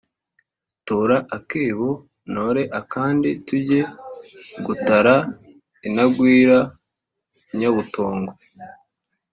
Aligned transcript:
Tora 0.87 1.17
akebo 1.37 1.89
ntore 2.31 2.63
akandi 2.79 3.29
tujye 3.47 3.81
gutara 4.65 5.15
intagwira-Inyabutongo. 5.87 8.31